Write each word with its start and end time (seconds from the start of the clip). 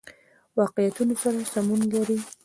واقعیتونو 0.57 1.15
سره 1.23 1.39
سمون 1.53 1.81
لري. 1.93 2.19